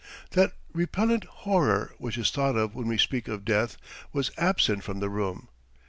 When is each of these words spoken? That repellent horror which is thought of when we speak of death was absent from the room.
That 0.31 0.53
repellent 0.73 1.25
horror 1.25 1.93
which 1.99 2.17
is 2.17 2.31
thought 2.31 2.55
of 2.57 2.73
when 2.73 2.87
we 2.87 2.97
speak 2.97 3.27
of 3.27 3.45
death 3.45 3.77
was 4.11 4.31
absent 4.35 4.83
from 4.83 4.99
the 4.99 5.11
room. 5.11 5.47